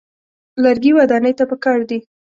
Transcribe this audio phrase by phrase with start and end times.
[0.63, 1.97] لرګي ودانۍ ته پکار دي.